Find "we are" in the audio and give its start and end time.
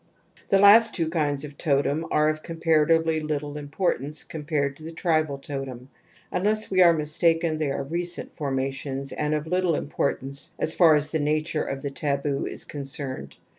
6.71-6.91